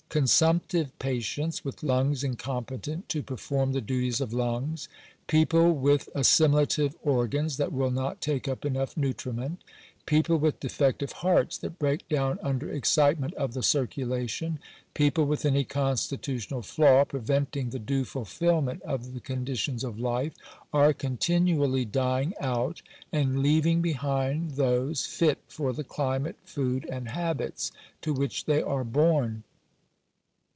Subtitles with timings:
[0.11, 4.89] Consumptive patients, with lungs incompetent to perform the duties of lungs,
[5.25, 9.63] people with assi milative organs that will not take up enough nutriment,
[10.05, 14.59] people with defective hearts that break down under excitement of the circulation,
[14.93, 20.33] people with any constitutional flaw preventing the due fulfilment of the conditions of life,
[20.73, 22.81] are continually dying out,
[23.13, 27.71] and leaving behind those fit for the climate, food, and habits
[28.01, 29.43] to which they are born.